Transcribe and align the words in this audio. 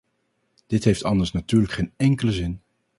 Dit 0.67 0.83
heeft 0.83 1.03
anders 1.03 1.31
natuurlijk 1.31 1.71
geen 1.73 1.93
enkele 1.97 2.31
zin. 2.31 2.61